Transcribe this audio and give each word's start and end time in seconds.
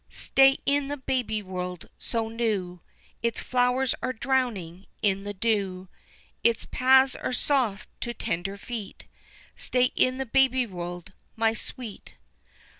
Stay 0.09 0.57
in 0.65 0.87
the 0.87 0.97
baby 0.97 1.43
world 1.43 1.87
so 1.99 2.27
new, 2.27 2.79
Its 3.21 3.39
flowers 3.39 3.93
are 4.01 4.11
drowning 4.13 4.87
in 5.03 5.25
the 5.25 5.33
dew, 5.35 5.89
Its 6.43 6.65
paths 6.71 7.15
are 7.15 7.31
soft 7.33 7.87
to 8.01 8.11
tender 8.11 8.57
feet, 8.57 9.05
Stay 9.55 9.91
in 9.95 10.17
the 10.17 10.25
baby 10.25 10.65
world 10.65 11.13
my 11.35 11.53
sweet! 11.53 12.15